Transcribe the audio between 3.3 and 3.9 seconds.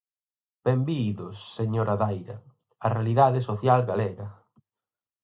social